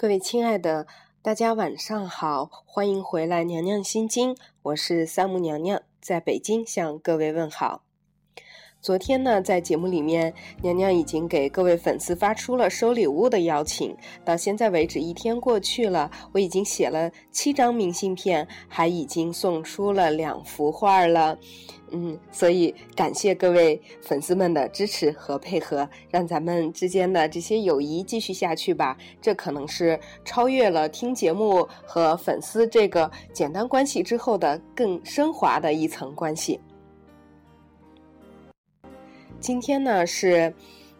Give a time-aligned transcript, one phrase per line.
[0.00, 0.86] 各位亲爱的，
[1.20, 7.82] 大家晚上好，欢迎回来《娘娘心经》，我是三木娘娘，在北京向各位问好。
[8.82, 10.32] 昨天呢，在节目里面，
[10.62, 13.94] 娘娘已经给各位粉丝发出了收礼物的邀请，
[14.24, 21.38] 到现在为止一天过去了，我已经写了七张明信片，还已经送出了两幅画了。
[21.90, 28.96] 嗯，所以感谢各位粉丝们的支持和配合，让咱们之间的这些友谊继续下去吧。
[29.20, 36.58] 这可能是超越了听节目和粉丝这个简单关系之后的更升华的一层关系。
[39.40, 40.54] 今天呢是。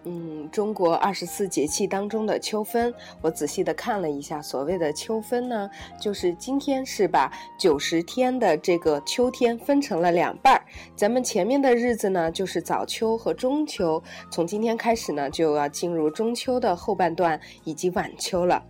[0.05, 5.69] 嗯，中国二十四节气当中的秋分，我仔细的看了一下，所谓的秋分呢，
[6.01, 10.65] 就是今天是把九十天的这个秋天分成了两半儿。
[10.97, 18.65] 咱们前面的日子呢，就是早秋和中秋，从今天开始呢，就要进入中秋的后半段以及晚秋了。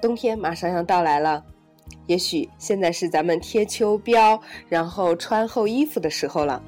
[0.00, 1.44] 冬天马上要到来了，
[2.06, 6.62] 也许现在是咱们贴秋膘，然后穿厚衣服的时候了。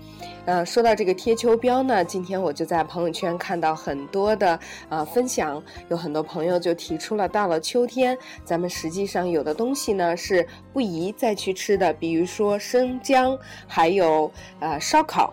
[0.45, 15.33] 呃，说到这个贴秋膘呢，今天我就在朋友圈看到很多的呃分享，有很多朋友就提出了，到了秋天，咱们实际上有的东西呢是不宜再去吃的，比如说生姜，还有呃烧烤，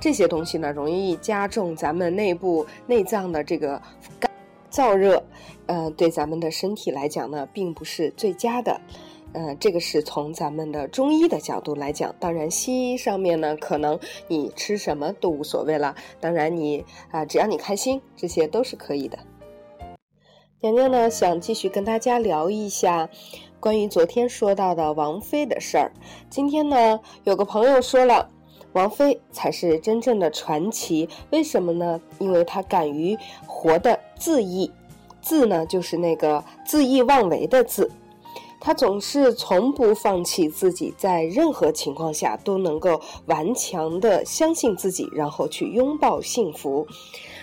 [0.00, 3.80] 这些东西呢容易加重咱们内部内脏的这个
[4.18, 4.30] 干
[4.70, 5.22] 燥热，
[5.66, 8.80] 呃，对咱们的身体来讲呢，并不是最佳的。
[9.38, 15.94] 嗯，这个是从咱们的中医的角度来讲，当然西医上面呢，可能你吃什么都无所谓了。
[16.18, 19.18] 当然你啊，只要你开心，这些都是可以的。
[20.62, 23.10] 娘娘呢，想继续跟大家聊一下
[23.60, 25.92] 关于昨天说到的王菲的事儿。
[26.30, 28.30] 今天呢，有个朋友说了，
[28.72, 31.06] 王菲才是真正的传奇。
[31.30, 32.00] 为什么呢？
[32.18, 33.14] 因为她敢于
[33.46, 34.72] 活的恣意，
[35.22, 37.86] 恣呢就是那个恣意妄为的恣。
[38.66, 46.84] 他总是从不放弃自己，在任何情况下都能够顽强的相信自己，然后去拥抱幸福。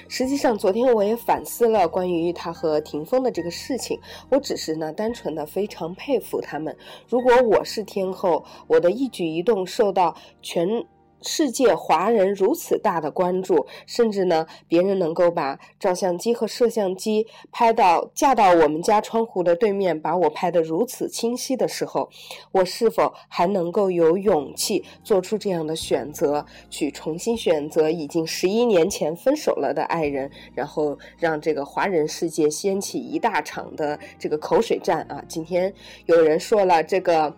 [0.09, 3.97] 实际上，昨天我也反思了关于他和霆锋的这个事情。
[4.29, 6.75] 我只是呢，单纯的非常佩服他们。
[7.07, 10.85] 如果我是天后，我的一举一动受到全。
[11.23, 22.09] 世界华人如此大的关注，甚至呢，别人能够把照相机和摄像机拍到架到我们家窗户的对面，把我拍得如此清晰的时候，
[22.51, 35.23] 我是否还能够有勇气做出这样的选择，去重新选择已经十一年前分手了的爱人，然后让这个华人世界掀起一大场的这个口水战啊？
[35.27, 35.73] 今天
[36.05, 37.35] 有人说了，这个，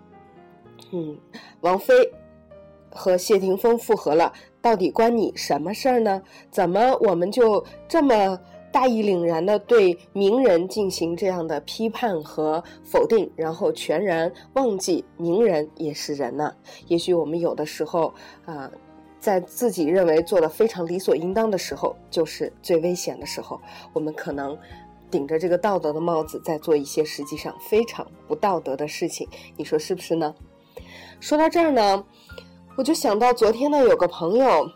[0.92, 1.18] 嗯，
[1.62, 1.94] 王菲。
[2.96, 6.22] 和谢霆锋复合了，到底关你什么事儿呢？
[6.50, 8.40] 怎么我们就这么
[8.72, 16.54] 大义凛然的对名人进行这样的批判和否定，然后全然忘记名人也是人呢？
[16.88, 18.14] 也许我们有的时候
[18.46, 18.72] 啊，
[19.20, 23.60] 在自己认为做的非常理所应当的时候，就是最危险的时候。
[23.94, 24.58] 我们可能
[25.10, 29.28] 顶着这个道德的帽子，在做一些实际上非常不道德的事情。
[29.56, 30.36] 你说是不是呢？
[31.22, 32.04] 说到这儿呢？
[32.78, 34.70] 我就想到昨天呢，有个朋友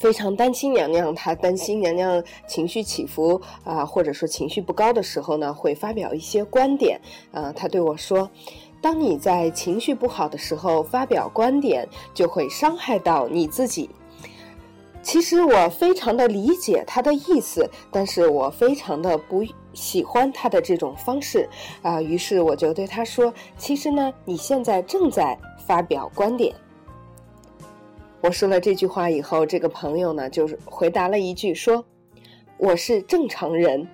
[0.00, 7.00] 非常担心娘娘，他担心娘娘情绪起伏啊，或者说情绪不高的时候呢，会发表一些观点。
[7.30, 8.28] 呃，他对我说
[8.82, 13.88] ：“当你在情绪不好的时候发表观点，就会伤害到你自己。”
[15.00, 21.48] 其实我非常的理解他的意思，但是我非常的不喜欢他的这种方式
[21.82, 22.02] 啊。
[22.02, 26.52] 于是我就对他说：“其实呢，你现在正在发表观点。”
[28.22, 31.84] 我说了这句话以后，这个朋友呢，就是回答了一句说
[32.56, 33.86] ：“我是正常人。”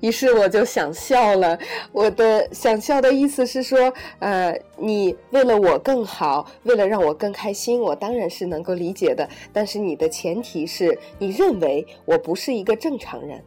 [0.00, 1.58] 于是我就想笑了。
[1.92, 9.26] 我的想笑的意思是说，呃，你为了我更好，为了让我更开心，我当然是能够理解的。
[9.50, 13.42] 但是你的前提是你认为我不是一个正常人。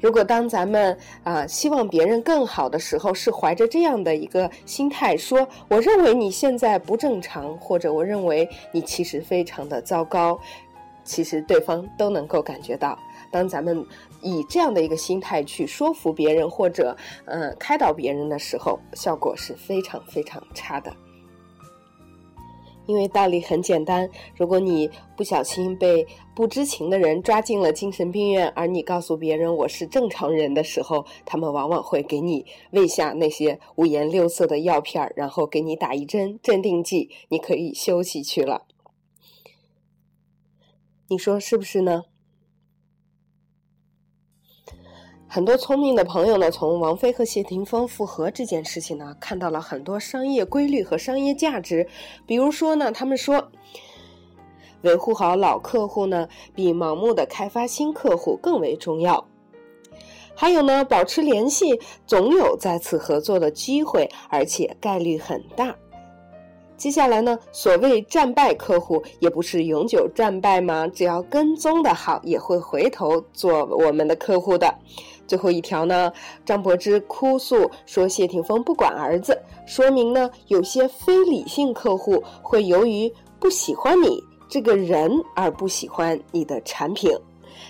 [0.00, 10.38] 如果当咱们啊希望别人更好的时候，是怀着这样的一个心态说：“我认为你现在不正常，或者我认为你其实非常的糟糕。”
[11.04, 12.98] 其实对方都能够感觉到，
[13.30, 13.84] 当咱们
[14.22, 16.96] 以这样的一个心态去说服别人或者
[17.26, 20.90] 嗯开导别人的时候，效果是非常非常差的。
[22.86, 38.66] 因为道理很简单，如果你不小心被不知情的人抓进了精神病院，而你告诉别人我是正常人的时候，他们往往会给你喂下那些五颜六色的药片，然后给你打一针镇定剂，你可以休息去了。
[41.08, 42.04] 你说是不是呢？
[45.34, 51.84] 很多聪明的朋友呢，从王菲和谢霆锋复合这件事情呢，看到了很多商业规律和商业价值。
[52.24, 53.50] 比如说呢，他们说，
[54.82, 59.26] 维护好老客户呢，比盲目的开发新客户更为重要。
[60.36, 65.74] 还有呢，保持联系，总有再次合作的机会，而且概率很大。
[66.76, 70.86] 接下来呢，所谓战败客户也不是永久战败吗？
[70.86, 74.72] 只要跟踪的好，也会回头做我们的客户的。
[75.26, 76.12] 最后一条呢，
[76.44, 79.36] 张柏芝哭诉说谢霆锋不管儿子，
[79.66, 87.10] 说明呢，有些非理性客户会由于不喜欢你这个人而不喜欢你的产品。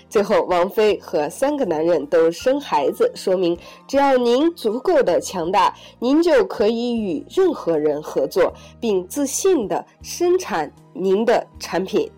[0.09, 3.57] 最后，王菲和三个男人都生孩子，说明
[3.87, 12.09] 只要您足够的强大，您就可以与任何人合作，并自信的生产您的产品。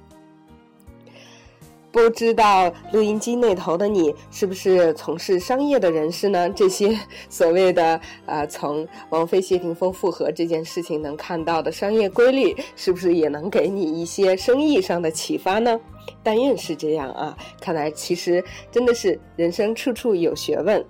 [1.97, 6.47] 不知道录音机那头的你是不是从事商业的人士呢？
[6.55, 6.95] 这些
[7.27, 15.79] 所谓的啊，从王菲谢霆锋复合这件事情能看到的商业规律，是不是也能给你一些生意上的启发呢？
[16.21, 17.35] 但愿是这样啊！
[17.59, 20.85] 看来其实真的是人生处处有学问。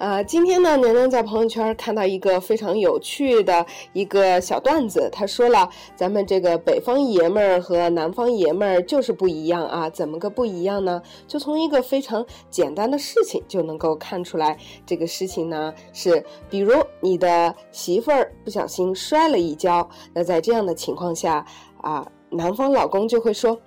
[0.00, 11.02] 呃，今天呢，娘娘在朋友圈看到一个非常有趣的一个小段子，他说了，咱们这个北方爷们儿和南方爷们儿就是不一样啊，怎么个不一样呢？
[11.28, 14.56] 就从一个非常简单的事情就能够看出来，
[14.86, 21.44] 这个事情呢是，比如你的媳妇儿不小心摔了一跤，那在这样的情况下
[21.82, 23.60] 啊，南方老公就会说，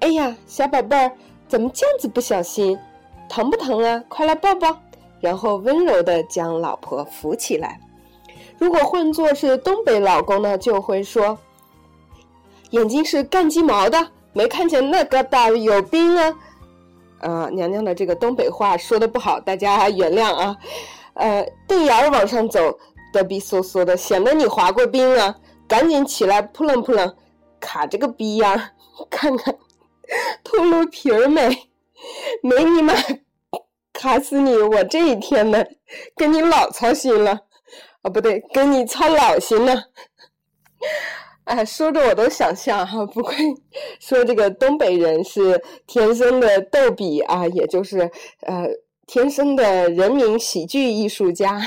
[0.00, 1.10] 哎呀，小宝贝儿，
[1.48, 2.78] 怎么这样子不小心，
[3.26, 4.04] 疼不疼啊？
[4.10, 4.82] 快来抱抱。
[5.20, 7.80] 然后温柔地将老婆扶起来。
[8.58, 11.38] 如果换作是东北老公呢，就会说
[12.70, 16.34] ：“眼睛是干鸡毛的，没看见那个大有冰啊！”
[17.20, 20.56] 呃，娘娘的这个东北话说的不好，大家原谅啊。
[21.14, 22.60] 呃，瞪眼儿往上走，
[23.12, 25.34] 嘚逼嗖嗖的，显得你滑过冰啊！
[25.66, 27.12] 赶紧起来，扑棱扑棱，
[27.58, 28.60] 卡这个逼样，
[29.10, 29.54] 看看
[30.44, 31.48] 秃噜皮儿没？
[32.42, 32.94] 没你妈！
[33.98, 34.56] 卡死你！
[34.56, 35.64] 我这一天呢，
[36.14, 37.40] 跟你老操心了，
[38.02, 39.74] 哦，不对，跟你操老心了。
[41.42, 43.34] 哎，说着我都想笑哈，不愧
[43.98, 48.08] 说这个东北人是天生的逗比啊，也就是
[48.42, 48.68] 呃，
[49.04, 51.60] 天生的人民喜剧艺术家。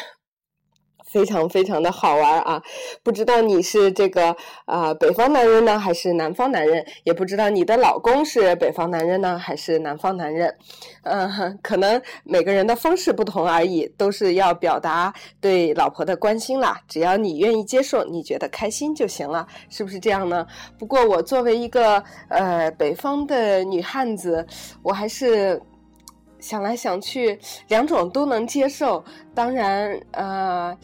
[1.12, 2.64] 非常非常的好玩啊！
[3.04, 4.34] 不知道你是这个
[4.66, 6.86] 啊北方男人呢，还是南方男人？
[7.04, 10.56] 也不知道你的老公是北方男人呢，还是南方男人？
[11.04, 16.80] 嗯，可能每个人的方式不同而已，都是要表达对老婆的关心啦。
[16.88, 20.48] 只要你愿意接受，你觉得开心就行了，是不是这样呢？
[20.80, 24.48] 不过我作为一个呃北方的女汉子，
[24.82, 25.62] 我还是
[26.40, 27.38] 想来想去，
[27.68, 29.04] 两种都能接受。
[29.36, 30.78] 当然，呃。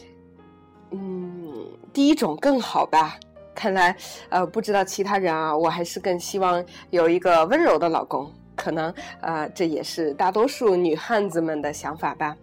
[0.92, 3.18] 嗯，第一种更好吧？
[3.54, 3.96] 看来，
[4.30, 8.32] 呃，不知道其他人啊，我还是更希望有一个温柔的老公。
[8.56, 12.36] 可能，呃，这也是大多数女汉子们的想法吧。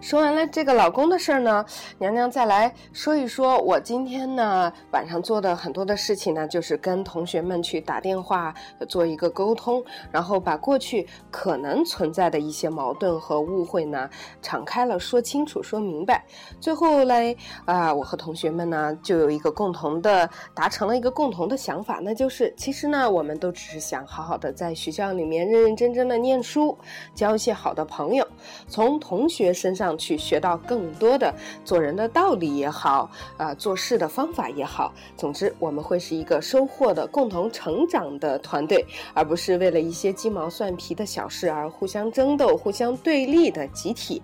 [0.00, 1.64] 说完了这个老公的事儿呢，
[1.98, 8.52] 娘娘再来说一说，我今天呢晚上做的很多的事情呢，就是跟同学们去打电话
[8.88, 14.08] 做一个沟通，然后把过去可能存在的一些矛盾和误会呢，
[14.40, 16.24] 敞开了说清楚、说明白。
[16.60, 17.36] 最后嘞，
[17.66, 26.76] 啊，我和同学们呢就有一个共同的达成了一个共同的想法，那就是其实呢，我们都只是想好好的在学校里面认认真真的念书，
[27.14, 28.26] 交一些好的朋友，
[28.66, 29.89] 从同学身上。
[29.96, 34.92] 去学到更多的做人的道理也好，啊，做事的方法也好。
[35.16, 44.22] 总之，我们会是一个收获的、共同成长的团队，而不是为了一些鸡毛蒜皮的小事而互相争斗、互相对立的集体。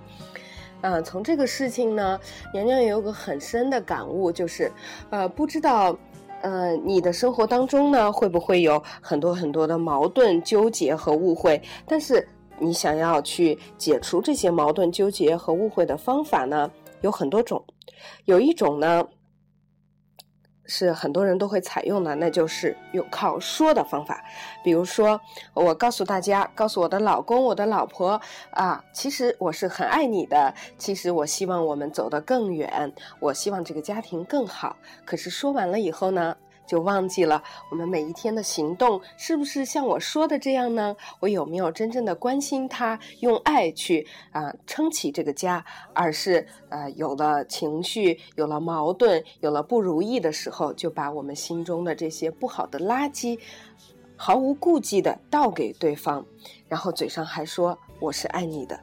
[0.83, 2.19] 嗯，从这个事情呢，
[2.53, 4.71] 娘娘也有个很深的感悟，就是，
[5.11, 5.97] 呃，不知道，
[6.43, 11.61] 呃，你的生活当中呢，会不会有很多很多的矛盾、纠结和误会？
[11.87, 12.29] 但是。
[12.59, 16.71] 你想要去解除这些矛盾、纠结和误会的方法呢，
[17.01, 17.65] 有很多种。
[18.25, 19.07] 有一种呢，
[20.65, 24.25] 是很多人都会采用的，那就是用靠说的方法。
[24.65, 25.21] 比如说，
[25.55, 28.21] 我告诉大家，告诉我的老公、我的老婆
[28.51, 34.77] 啊，其实我是很爱你的，其实我希望我们走得更远，我希望这个家庭更好。
[35.05, 36.37] 可是说完了以后呢？
[36.67, 40.97] 就忘记了我们每一天的行动是不是像我说的这样呢？
[41.21, 45.65] 我有没有真正的关心他，用爱去啊撑起这个家？
[45.95, 53.39] 而是呃有了情绪，有了矛盾，有了不如意的时候，就把我们心中的这些不好的垃圾
[54.17, 56.25] 毫无顾忌的倒给对方，
[56.69, 58.79] 然后嘴上还说我是爱你的。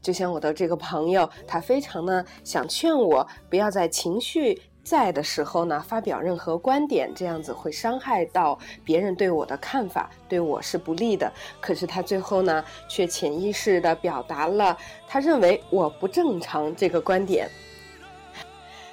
[0.00, 11.32] 就像我的这个朋友，他非常呢想劝我不要在情绪在的时候呢发表任何观点，这样子会伤害到别人对我的看法，对我是不利的。
[11.60, 14.76] 可是他最后呢却潜意识的表达了
[15.08, 17.48] 他认为我不正常这个观点。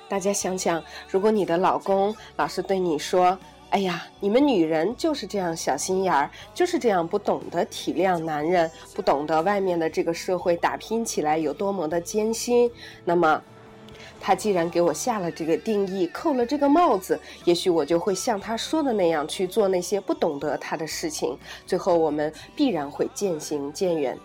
[0.07, 3.37] 大家想想，如果你的老公老是对你说，
[3.69, 12.69] 哎呀，你们女人就是这样小心眼儿，就是这样不懂得体谅男人，不懂得外面的这个社会打拼起来有多么的艰辛。
[13.05, 13.41] 那么，
[14.19, 24.17] 他既然给我下了这个定义，扣了这个帽子，也许我就会像他说的那样去做那些不懂得他的事情，最后我们必然会渐行渐远。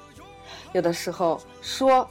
[0.73, 2.09] 有的时候说，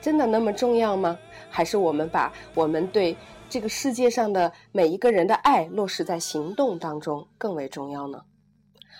[0.00, 1.18] 真的那么重要吗？
[1.50, 3.16] 还是我们把我们对？
[3.50, 8.22] 这个世界上的每一个人的爱落实在行动当中更为重要呢？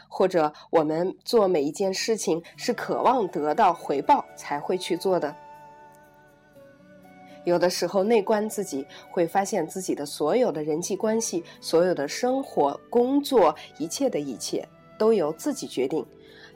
[0.06, 5.34] 或者我们做每一件事情是渴望得到回报才会去做的？
[7.44, 14.66] 有的时候内观自己，会发现自己的所有的人际关系、所有的生活、工作，一切的一切
[14.98, 16.04] 都由自己决定。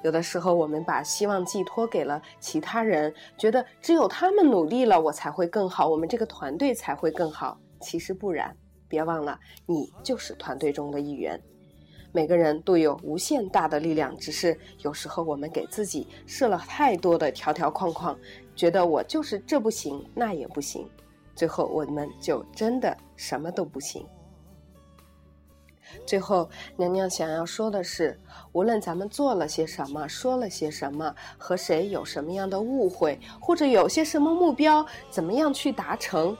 [0.02, 7.58] 有的时候我们把希望寄托给了其他人，觉得只有他们努力了，我才会更好，我们这个团队才会更好。
[7.80, 8.56] 其实不然，
[8.88, 11.40] 别忘了，你就是团队中的一员。
[12.10, 18.18] 每个人都有无限大的力量，只是有时候我们给自己设了太多的条条框框，
[18.58, 20.84] 觉得我就是这不行那也不行，
[21.36, 24.04] 最后我们就真的什么都不行。
[26.04, 28.18] 最后，娘娘想要说的是，
[28.50, 36.36] 无论咱们做了些什么，说了些什么，和谁有什么样的误会，或者有些什么目标，怎么样去达成。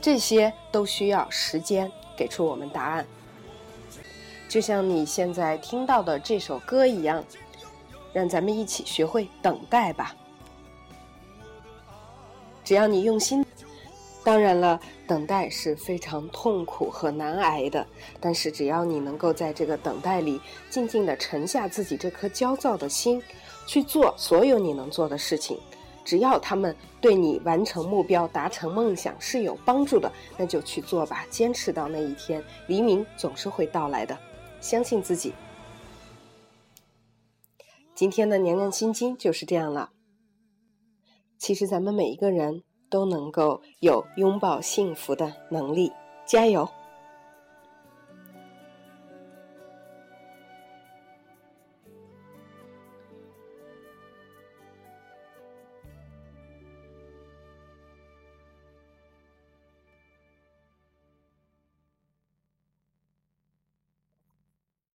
[0.00, 3.04] 这些都需要时间给出我们答案，
[4.48, 7.22] 就像你现在听到的这首歌一样，
[8.12, 10.14] 让咱们一起学会等待吧。
[12.64, 13.44] 只要你用心，
[14.24, 17.86] 当然了，等待是非常痛苦和难挨的。
[18.20, 20.40] 但是只要你能够在这个等待里
[20.70, 23.22] 静静的沉下自己这颗焦躁的心，
[23.66, 25.58] 去做所有你能做的事情。
[26.04, 31.24] 只要他们对你完成目标、达成梦想是有帮助的，那就去做吧。
[31.30, 34.18] 坚持到那一天，黎明总是会到来的。
[34.60, 35.32] 相信自己。
[37.94, 39.90] 今天的娘娘心经就是这样了。
[41.42, 45.90] 其实咱们每一个人都能够有拥抱幸福的能力，
[46.24, 46.68] 加油！